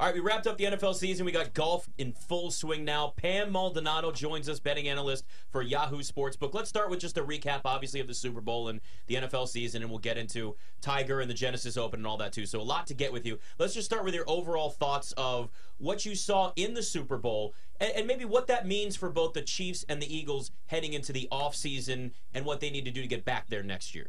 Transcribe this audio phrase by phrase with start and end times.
[0.00, 1.26] All right, we wrapped up the NFL season.
[1.26, 3.12] We got golf in full swing now.
[3.18, 6.54] Pam Maldonado joins us, betting analyst for Yahoo Sportsbook.
[6.54, 9.82] Let's start with just a recap, obviously, of the Super Bowl and the NFL season,
[9.82, 12.46] and we'll get into Tiger and the Genesis Open and all that too.
[12.46, 13.38] So a lot to get with you.
[13.58, 17.52] Let's just start with your overall thoughts of what you saw in the Super Bowl
[17.78, 21.12] and, and maybe what that means for both the Chiefs and the Eagles heading into
[21.12, 24.08] the offseason and what they need to do to get back there next year.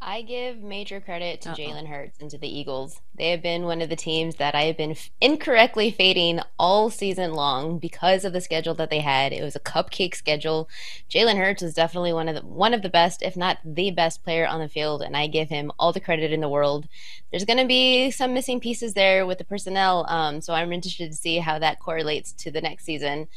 [0.00, 3.00] I give major credit to Jalen Hurts and to the Eagles.
[3.14, 6.90] They have been one of the teams that I have been f- incorrectly fading all
[6.90, 9.32] season long because of the schedule that they had.
[9.32, 10.68] It was a cupcake schedule.
[11.10, 14.22] Jalen Hurts is definitely one of the one of the best, if not the best
[14.22, 16.86] player on the field, and I give him all the credit in the world.
[17.30, 21.10] There's going to be some missing pieces there with the personnel, um, so I'm interested
[21.10, 23.28] to see how that correlates to the next season.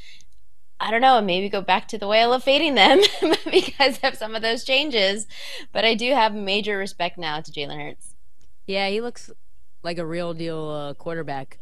[0.80, 3.02] I don't know, maybe go back to the way I love fading them
[3.52, 5.28] because of some of those changes.
[5.74, 8.16] But I do have major respect now to Jalen Hurts.
[8.66, 9.30] Yeah, he looks
[9.84, 11.60] like a real deal uh, quarterback.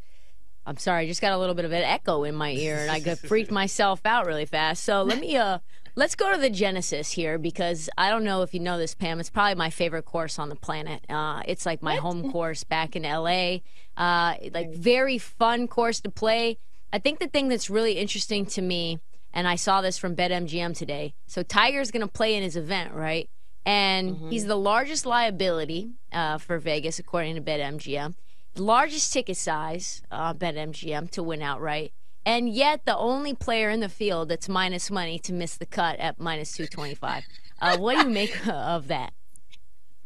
[0.66, 2.91] I'm sorry, I just got a little bit of an echo in my ear, and
[2.91, 4.84] I got freaked myself out really fast.
[4.84, 5.60] So let me uh,
[5.95, 9.20] let's go to the Genesis here because I don't know if you know this, Pam.
[9.20, 11.05] It's probably my favorite course on the planet.
[11.10, 13.60] Uh, it's like my home course back in LA.
[13.95, 16.60] Uh, like very fun course to play.
[16.93, 18.99] I think the thing that's really interesting to me,
[19.34, 21.13] and I saw this from BetMGM today.
[21.27, 23.29] So Tiger's going to play in his event, right?
[23.66, 24.29] And Mm-hmm.
[24.29, 28.16] he's the largest liability uh, for Vegas, according to BetMGM.
[28.55, 31.91] Largest ticket size, uh, BetMGM, to win outright.
[32.26, 35.99] And yet, the only player in the field that's minus money to miss the cut
[35.99, 37.24] at minus 225.
[37.62, 39.13] Uh, what do you make of that?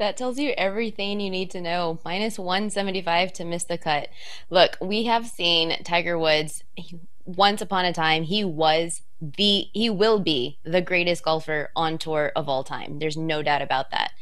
[0.02, 2.00] That tells you everything you need to know.
[2.04, 4.10] Minus 175 to miss the cut.
[4.50, 6.64] Look, we have seen Tiger Woods
[7.24, 8.24] once upon a time.
[8.24, 12.98] He was the, he will be the greatest golfer on tour of all time.
[12.98, 14.14] There's no doubt about that.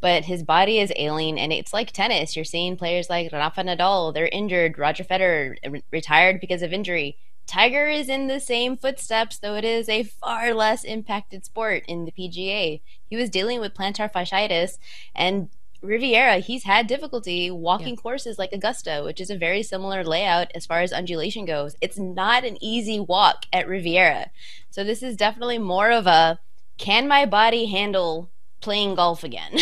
[0.00, 2.34] But his body is ailing, and it's like tennis.
[2.34, 4.78] You're seeing players like Rafa Nadal, they're injured.
[4.78, 7.18] Roger Federer re- retired because of injury.
[7.46, 12.04] Tiger is in the same footsteps, though it is a far less impacted sport in
[12.04, 12.80] the PGA.
[13.08, 14.78] He was dealing with plantar fasciitis,
[15.14, 15.48] and
[15.82, 20.66] Riviera, he's had difficulty walking courses like Augusta, which is a very similar layout as
[20.66, 21.76] far as undulation goes.
[21.80, 24.30] It's not an easy walk at Riviera.
[24.70, 26.40] So this is definitely more of a
[26.78, 28.30] can my body handle
[28.60, 29.60] playing golf again?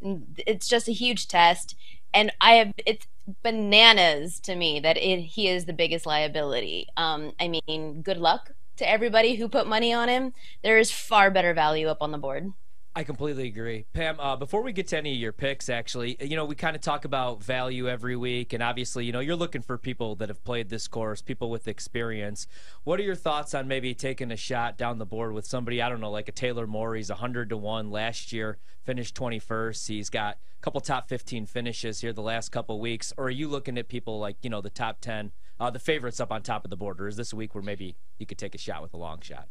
[0.38, 1.74] it's just a huge test
[2.16, 3.06] and I have it's
[3.42, 6.88] bananas to me that it, he is the biggest liability.
[6.96, 10.32] Um, I mean, good luck to everybody who put money on him.
[10.62, 12.52] There is far better value up on the board.
[12.96, 13.84] I completely agree.
[13.92, 16.74] Pam, uh, before we get to any of your picks, actually, you know, we kind
[16.74, 18.54] of talk about value every week.
[18.54, 21.68] And obviously, you know, you're looking for people that have played this course, people with
[21.68, 22.46] experience.
[22.84, 25.90] What are your thoughts on maybe taking a shot down the board with somebody, I
[25.90, 26.94] don't know, like a Taylor Moore?
[26.94, 29.88] He's 100 to 1 last year, finished 21st.
[29.88, 33.12] He's got a couple top 15 finishes here the last couple weeks.
[33.18, 36.18] Or are you looking at people like, you know, the top 10, uh, the favorites
[36.18, 36.98] up on top of the board?
[36.98, 39.20] Or is this a week where maybe you could take a shot with a long
[39.20, 39.48] shot?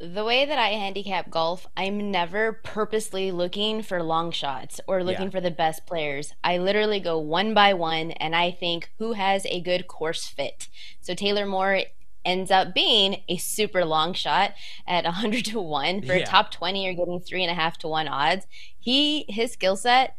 [0.00, 5.24] The way that I handicap golf, I'm never purposely looking for long shots or looking
[5.26, 5.30] Yeah.
[5.30, 6.34] for the best players.
[6.44, 10.68] I literally go one by one and I think who has a good course fit.
[11.00, 11.82] So Taylor Moore
[12.24, 14.52] ends up being a super long shot
[14.86, 16.22] at 100 to 1 for Yeah.
[16.22, 18.46] a top 20 you're getting three and a half to one odds
[18.78, 20.14] he his skill set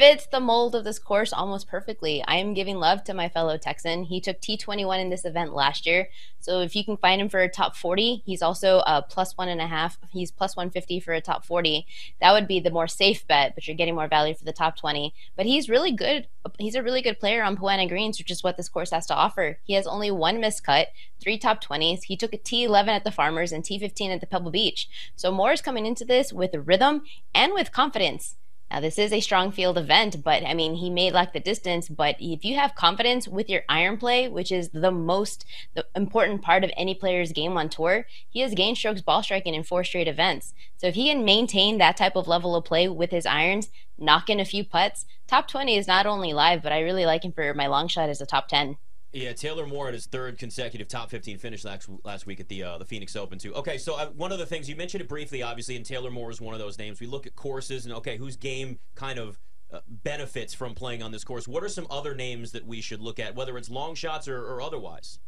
[0.00, 2.24] fits the mold of this course almost perfectly.
[2.26, 4.04] I am giving love to my fellow Texan.
[4.04, 6.08] He took T21 in this event last year.
[6.40, 9.50] So if you can find him for a top 40, he's also a plus one
[9.50, 9.98] and a half.
[10.10, 11.86] He's plus 150 for a top 40.
[12.18, 14.74] That would be the more safe bet, but you're getting more value for the top
[14.78, 15.12] 20.
[15.36, 16.28] But he's really good.
[16.58, 19.04] He's a really good player on Poa annua Greens, which is what this course has
[19.08, 19.58] to offer.
[19.64, 20.88] He has only one missed cut,
[21.20, 22.04] three top 20s.
[22.04, 24.88] He took a T11 at the Farmers and T15 at the Pebble Beach.
[25.14, 27.02] So Moore is coming into this with rhythm
[27.34, 28.36] and with confidence.
[28.70, 31.88] Now, this is a strong field event, but I mean, he may lack the distance.
[31.88, 35.44] But if you have confidence with your iron play, which is the most
[35.74, 39.54] the important part of any player's game on tour, he has gained strokes ball striking
[39.54, 40.54] in four straight events.
[40.76, 44.30] So if he can maintain that type of level of play with his irons, knock
[44.30, 47.32] in a few putts, top 20 is not only live, but I really like him
[47.32, 48.76] for my long shot as a top 10.
[49.12, 52.62] Yeah, Taylor Moore at his third consecutive top 15 finish last last week at the
[52.62, 53.52] uh, the Phoenix Open too.
[53.54, 56.30] Okay, so uh, one of the things you mentioned it briefly, obviously, and Taylor Moore
[56.30, 57.00] is one of those names.
[57.00, 59.40] We look at courses and okay, whose game kind of
[59.72, 61.48] uh, benefits from playing on this course.
[61.48, 64.38] What are some other names that we should look at, whether it's long shots or,
[64.38, 65.18] or otherwise?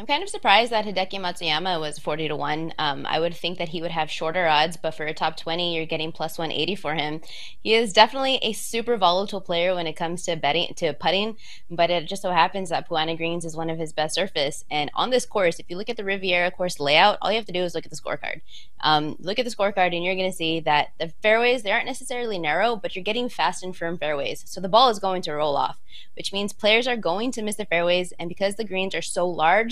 [0.00, 2.74] I'm kind of surprised that Hideki Matsuyama was 40 to 1.
[2.78, 5.74] Um, I would think that he would have shorter odds, but for a top 20,
[5.74, 7.20] you're getting plus 180 for him.
[7.60, 11.36] He is definitely a super volatile player when it comes to betting to putting,
[11.68, 14.64] but it just so happens that Poa annua Greens is one of his best surface.
[14.70, 17.46] And on this course, if you look at the Riviera course layout, all you have
[17.46, 18.42] to do is look at the scorecard.
[18.80, 21.86] Um, look at the scorecard, and you're going to see that the fairways they aren't
[21.86, 24.44] necessarily narrow, but you're getting fast and firm fairways.
[24.46, 25.80] So the ball is going to roll off,
[26.14, 29.28] which means players are going to miss the fairways, and because the greens are so
[29.28, 29.67] large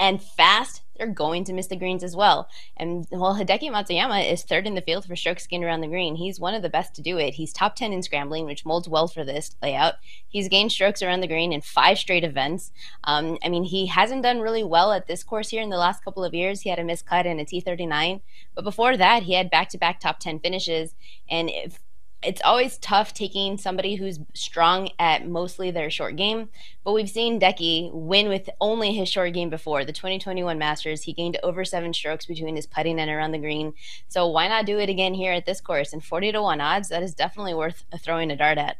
[0.00, 2.48] and fast, they're going to miss the greens as well.
[2.76, 6.16] And well, Hideki Matsuyama is third in the field for strokes gained around the green.
[6.16, 7.34] He's one of the best to do it.
[7.34, 9.94] He's top 10 in scrambling, which molds well for this layout.
[10.28, 12.72] He's gained strokes around the green in five straight events.
[13.04, 16.04] Um, I mean, he hasn't done really well at this course here in the last
[16.04, 16.60] couple of years.
[16.60, 18.20] He had a miscut and a T39.
[18.54, 20.94] But before that, he had back to back top 10 finishes.
[21.28, 21.78] And if
[22.22, 26.48] it's always tough taking somebody who's strong at mostly their short game.
[26.82, 29.84] But we've seen Decky win with only his short game before.
[29.84, 33.74] The 2021 Masters, he gained over seven strokes between his putting and around the green.
[34.08, 35.92] So why not do it again here at this course?
[35.92, 38.78] And 40 to 1 odds, that is definitely worth throwing a dart at.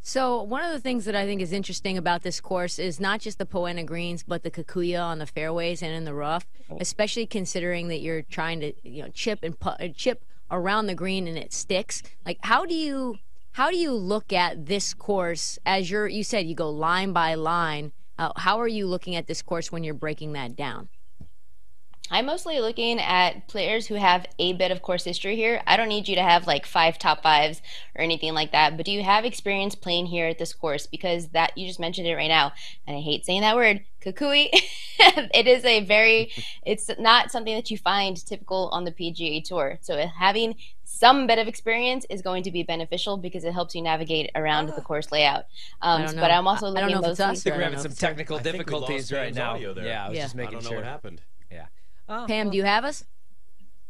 [0.00, 3.20] So one of the things that I think is interesting about this course is not
[3.20, 6.46] just the Poa annua greens, but the Kikuyu on the fairways and in the rough,
[6.80, 11.26] especially considering that you're trying to you know chip and put, chip around the green
[11.26, 12.02] and it sticks.
[12.24, 13.16] Like how do you
[13.52, 17.34] how do you look at this course as you're you said you go line by
[17.34, 17.92] line?
[18.18, 20.88] Uh, how are you looking at this course when you're breaking that down?
[22.10, 25.62] I'm mostly looking at players who have a bit of course history here.
[25.66, 27.60] I don't need you to have like five top fives
[27.94, 30.86] or anything like that, but do you have experience playing here at this course?
[30.86, 32.52] Because that you just mentioned it right now,
[32.86, 34.48] and I hate saying that word, kukui.
[34.98, 36.30] it is a very,
[36.66, 39.78] it's not something that you find typical on the PGA Tour.
[39.82, 40.54] So having
[40.84, 44.66] some bit of experience is going to be beneficial because it helps you navigate around
[44.70, 45.44] the course layout.
[45.82, 47.52] Um, but I'm also looking I don't know if it's mostly.
[47.52, 49.52] us or- We're having some know if it's- technical I think we difficulties right now.
[49.54, 49.84] audio there.
[49.84, 50.24] Yeah, I was Yeah.
[50.24, 50.78] just I making don't know sure.
[50.78, 51.20] what happened.
[51.52, 51.66] Yeah.
[52.08, 53.04] Oh, Pam, do you have us?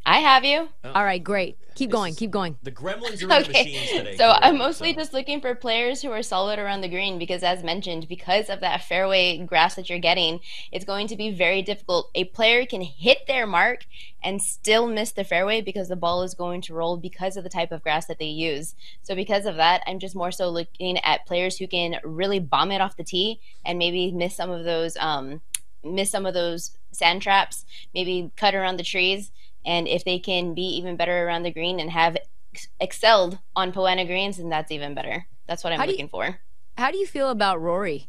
[0.04, 0.68] I have you.
[0.84, 1.58] All right, great.
[1.74, 2.14] Keep going.
[2.14, 2.56] Keep going.
[2.62, 4.16] The gremlins are in the machines today.
[4.16, 5.00] So I'm mostly so.
[5.00, 8.60] just looking for players who are solid around the green because, as mentioned, because of
[8.60, 10.40] that fairway grass that you're getting,
[10.72, 12.10] it's going to be very difficult.
[12.14, 13.84] A player can hit their mark
[14.24, 17.50] and still miss the fairway because the ball is going to roll because of the
[17.50, 18.74] type of grass that they use.
[19.02, 22.72] So, because of that, I'm just more so looking at players who can really bomb
[22.72, 25.42] it off the tee and maybe miss some of those, um,
[25.84, 27.64] miss some of those sand traps,
[27.94, 29.30] maybe cut around the trees.
[29.64, 32.16] And if they can be even better around the green and have
[32.54, 35.26] ex- excelled on Poa annua greens, then that's even better.
[35.46, 36.38] That's what I'm How do you- looking for.
[36.76, 38.08] How do you feel about Rory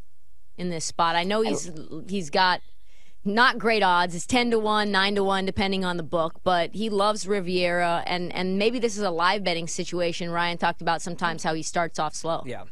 [0.56, 1.16] in this spot?
[1.16, 1.70] I know he's
[2.08, 2.60] he's got
[3.24, 4.14] not great odds.
[4.14, 6.40] It's ten to one, nine to one, depending on the book.
[6.44, 10.30] But he loves Riviera, and and maybe this is a live betting situation.
[10.30, 12.42] Ryan talked about sometimes how he starts off slow.
[12.46, 12.62] yeah.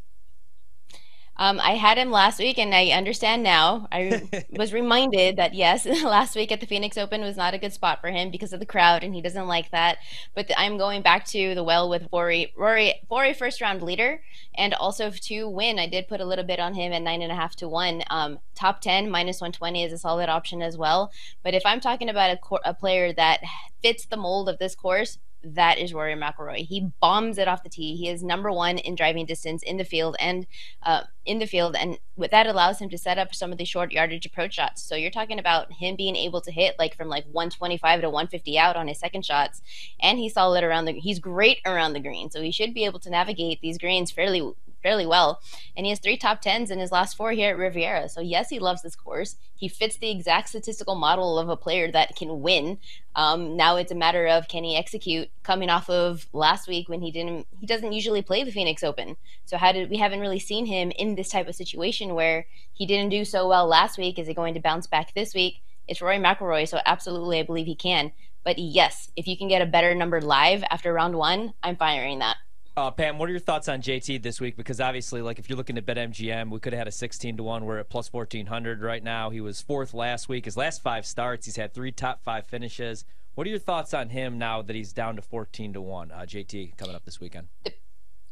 [1.38, 3.86] Um, I had him last week, and I understand now.
[3.92, 7.72] I was reminded that yes, last week at the Phoenix Open was not a good
[7.72, 9.98] spot for him because of the crowd, and he doesn't like that.
[10.34, 12.52] But th- I'm going back to the well with Rory.
[12.56, 14.20] Rory, for a first round leader,
[14.56, 15.78] and also to win.
[15.78, 18.02] I did put a little bit on him at nine and a half to one.
[18.10, 21.12] Um, top ten minus one twenty is a solid option as well.
[21.44, 23.40] But if I'm talking about a, a player that
[23.80, 26.66] fits the mold of this course, that is Rory McIlroy.
[26.66, 27.96] He bombs it off the tee.
[27.96, 30.46] He is number one in driving distance in the field and
[30.82, 33.64] uh, in the field, and with that allows him to set up some of the
[33.64, 34.82] short yardage approach shots.
[34.82, 38.58] So you're talking about him being able to hit like from like 125 to 150
[38.58, 39.62] out on his second shots,
[40.00, 40.92] and he's solid around the.
[40.92, 44.52] He's great around the green, so he should be able to navigate these greens fairly
[44.82, 45.40] fairly well.
[45.76, 48.08] And he has three top tens in his last four here at Riviera.
[48.08, 49.36] So yes, he loves this course.
[49.54, 52.78] He fits the exact statistical model of a player that can win.
[53.14, 57.02] Um, now it's a matter of can he execute coming off of last week when
[57.02, 59.16] he didn't he doesn't usually play the Phoenix Open.
[59.44, 62.86] So how did we haven't really seen him in this type of situation where he
[62.86, 64.18] didn't do so well last week?
[64.18, 65.62] Is he going to bounce back this week?
[65.88, 68.12] It's Rory McIlroy, so absolutely I believe he can.
[68.44, 72.20] But yes, if you can get a better number live after round one, I'm firing
[72.20, 72.36] that.
[72.78, 74.56] Uh, Pam, what are your thoughts on JT this week?
[74.56, 77.42] Because obviously, like if you're looking at BetMGM, we could have had a 16 to
[77.42, 77.64] one.
[77.64, 79.30] We're at plus 1400 right now.
[79.30, 80.44] He was fourth last week.
[80.44, 83.04] His last five starts, he's had three top five finishes.
[83.34, 86.12] What are your thoughts on him now that he's down to 14 to one?
[86.12, 87.48] Uh, JT coming up this weekend.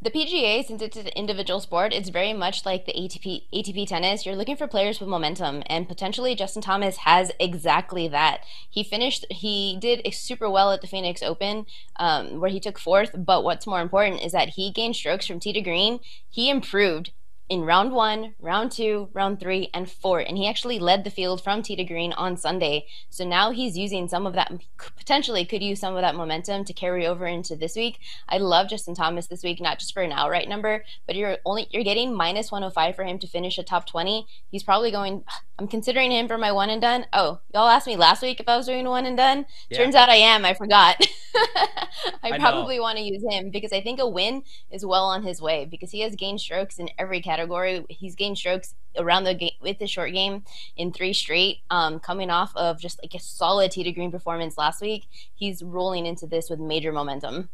[0.03, 4.27] The PGA, since it's an individual sport, it's very much like the ATP ATP tennis.
[4.27, 8.41] You're looking for players with momentum, and potentially Justin Thomas has exactly that.
[8.69, 11.65] He finished, he did super well at the Phoenix Open,
[11.97, 13.11] um, where he took fourth.
[13.17, 16.01] But what's more important is that he gained strokes from tee to green.
[16.29, 17.13] He improved
[17.49, 20.21] in round one, round two, round three, and four.
[20.21, 22.87] And he actually led the field from tee to green on Sunday.
[23.09, 24.53] So now he's using some of that,
[24.97, 27.99] potentially could use some of that momentum to carry over into this week.
[28.29, 31.69] I love Justin Thomas this week, not just for an outright number, but you're only
[31.71, 34.27] you're getting minus 105 for him to finish a top 20.
[34.51, 35.25] He's probably going.
[35.59, 37.07] I'm considering him for my one and done.
[37.13, 39.47] Oh, y'all asked me last week if I was doing one and done.
[39.71, 39.79] Yeah.
[39.79, 40.45] Turns out I am.
[40.45, 41.07] I forgot.
[42.23, 45.23] I, I probably want to use him because I think a win is well on
[45.23, 47.85] his way because he has gained strokes in every category.
[47.89, 50.45] He's gained strokes around the game with the short game
[50.77, 51.59] in three straight.
[51.71, 55.63] Um, coming off of just like a solid tee to green performance last week, he's
[55.63, 57.51] rolling into this with major momentum.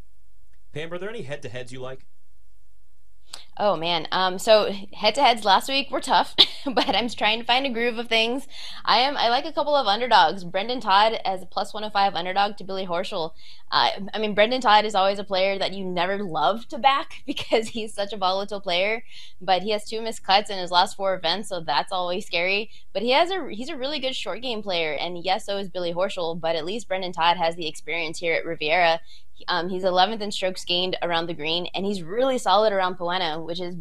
[0.73, 2.05] Pam, are there any head to heads you like?
[3.55, 4.07] Oh man.
[4.11, 7.69] Um so head to heads last week were tough, but I'm trying to find a
[7.69, 8.47] groove of things.
[8.83, 10.43] I am I like a couple of underdogs.
[10.43, 13.33] Brendan Todd as a plus 105 underdog to Billy Horschel.
[13.71, 17.21] Uh, I mean Brendan Todd is always a player that you never love to back
[17.27, 19.03] because he's such a volatile player,
[19.39, 22.71] but he has two missed cuts in his last four events, so that's always scary.
[22.91, 25.69] But he has a he's a really good short game player and yes, so is
[25.69, 28.99] Billy Horschel, but at least Brendan Todd has the experience here at Riviera
[29.47, 33.41] um, he's 11th in strokes gained around the green, and he's really solid around Poa,
[33.41, 33.75] which is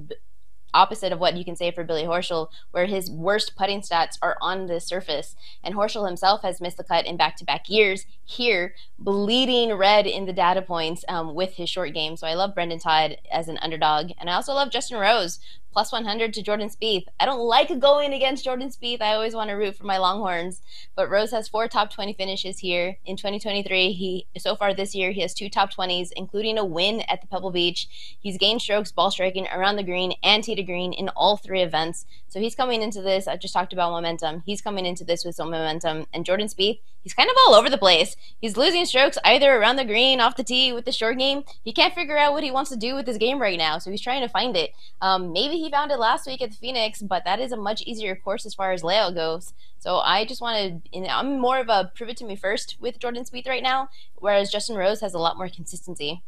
[0.74, 4.36] opposite of what you can say for Billy Horschel, where his worst putting stats are
[4.40, 5.36] on the surface.
[5.62, 10.06] And Horschel himself has missed the cut in back to back years here, bleeding red
[10.06, 12.16] in the data points um, with his short game.
[12.16, 14.12] So I love Brendan Todd as an underdog.
[14.18, 15.38] And I also love Justin Rose,
[15.72, 17.06] plus 100 to Jordan Spieth.
[17.18, 19.00] I don't like going against Jordan Spieth.
[19.00, 20.62] I always want to root for my Longhorns,
[20.94, 23.92] but Rose has four top 20 finishes here in 2023.
[23.92, 27.26] He so far this year he has two top 20s, including a win at the
[27.26, 28.16] Pebble Beach.
[28.20, 31.62] He's gained strokes ball striking around the green and tee to green in all three
[31.62, 32.06] events.
[32.28, 33.28] So he's coming into this.
[33.28, 34.42] I just talked about momentum.
[34.46, 36.06] He's coming into this with some momentum.
[36.14, 38.16] And Jordan Spieth, he's kind of all over the place.
[38.40, 41.44] He's losing strokes either around the green, off the tee with the short game.
[41.62, 43.90] He can't figure out what he wants to do with his game right now, so
[43.90, 44.72] he's trying to find it.
[45.00, 47.82] Um, maybe he found it last week at the Phoenix, but that is a much
[47.82, 49.54] easier course as far as layout goes.
[49.78, 51.08] So I just want to.
[51.08, 54.50] I'm more of a prove it to me first with Jordan Spieth right now, whereas
[54.50, 56.22] Justin Rose has a lot more consistency.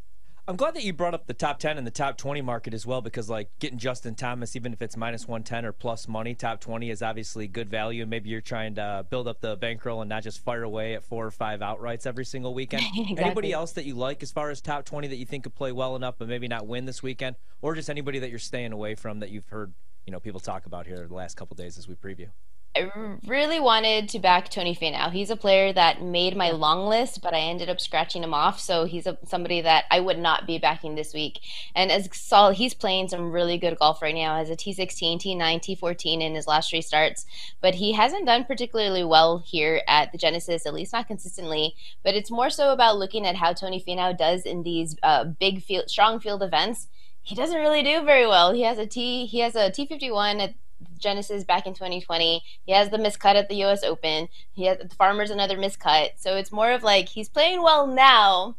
[0.46, 2.84] I'm glad that you brought up the top 10 and the top 20 market as
[2.84, 6.60] well because, like, getting Justin Thomas, even if it's minus 110 or plus money, top
[6.60, 8.02] 20 is obviously good value.
[8.02, 10.94] And maybe you're trying to uh, build up the bankroll and not just fire away
[10.94, 12.82] at four or five outrights every single weekend.
[12.94, 13.24] exactly.
[13.24, 15.72] Anybody else that you like as far as top 20 that you think could play
[15.72, 17.36] well enough but maybe not win this weekend?
[17.62, 19.72] Or just anybody that you're staying away from that you've heard
[20.06, 22.28] you know people talk about here the last couple days as we preview?
[22.76, 22.90] I
[23.26, 25.12] really wanted to back Tony Finau.
[25.12, 28.59] He's a player that made my long list, but I ended up scratching him off.
[28.59, 31.40] So he's a, somebody that I would not be backing this week.
[31.76, 34.37] And as Saul, he's playing some really good golf right now.
[34.37, 37.26] Has a T16, T9, T14 in his last three starts,
[37.61, 41.76] but he hasn't done particularly well here at the Genesis, at least not consistently.
[42.02, 45.62] But it's more so about looking at how Tony Finau does in these uh, big
[45.62, 46.88] field, strong field events
[47.25, 48.52] he doesn't really do very well.
[48.52, 50.54] He has a T he has a T fifty one at
[50.99, 52.43] Genesis back in 2020.
[52.64, 53.83] He has the miscut at the U.S.
[53.83, 54.29] Open.
[54.53, 56.11] He has the Farmers another miscut.
[56.17, 58.57] So it's more of like he's playing well now,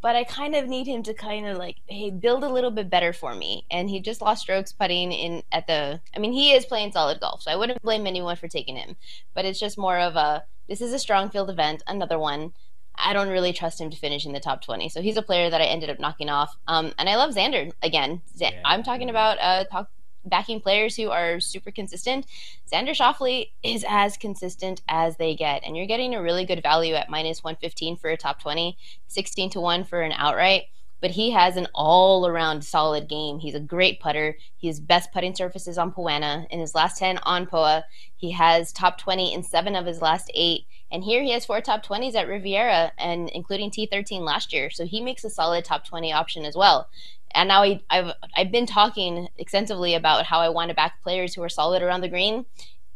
[0.00, 2.90] but I kind of need him to kind of like hey build a little bit
[2.90, 3.66] better for me.
[3.70, 6.00] And he just lost strokes putting in at the.
[6.14, 8.96] I mean he is playing solid golf, so I wouldn't blame anyone for taking him.
[9.34, 12.52] But it's just more of a this is a strong field event, another one.
[12.98, 14.88] I don't really trust him to finish in the top 20.
[14.88, 16.56] So he's a player that I ended up knocking off.
[16.66, 18.22] Um, and I love Xander again.
[18.36, 18.60] Z- yeah.
[18.64, 19.90] I'm talking about uh, talk,
[20.26, 22.26] backing players who are super consistent.
[22.70, 25.62] Xander Schauffele is as consistent as they get.
[25.64, 28.76] And you're getting a really good value at minus 115 for a top 20,
[29.08, 30.64] 16 to 1 for an outright
[31.00, 33.38] but he has an all around solid game.
[33.38, 34.36] He's a great putter.
[34.62, 36.46] Has best putting surfaces on Poa.
[36.50, 37.84] In his last 10 on Poa,
[38.16, 40.66] he has top 20 in seven of his last eight.
[40.90, 44.70] And here he has four top 20s at Riviera, and including T13 last year.
[44.70, 46.88] So he makes a solid top 20 option as well.
[47.36, 51.34] And now I, have I've been talking extensively about how I want to back players
[51.34, 52.46] who are solid around the green.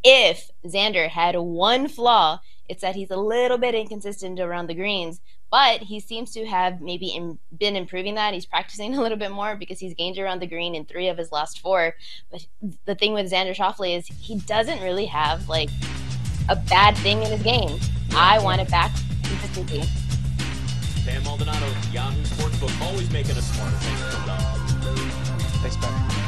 [0.03, 5.21] If Xander had one flaw, it's that he's a little bit inconsistent around the greens,
[5.51, 8.33] but he seems to have maybe in, been improving that.
[8.33, 11.19] He's practicing a little bit more because he's gained around the green in three of
[11.19, 11.95] his last four.
[12.31, 12.45] But
[12.85, 15.69] the thing with Xander Schauffele is he doesn't really have like
[16.49, 17.79] a bad thing in his game.
[18.15, 18.91] I want it back
[19.23, 20.10] consistency.
[21.05, 23.75] Pam Maldonado, Yahoo Sportsbook, always making us smarter.
[25.61, 26.20] Thanks, Ben.